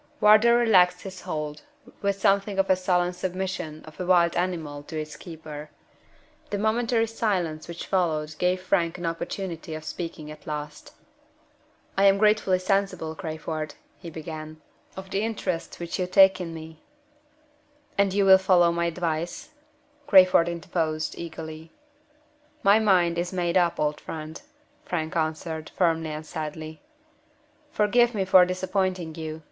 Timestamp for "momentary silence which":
6.57-7.85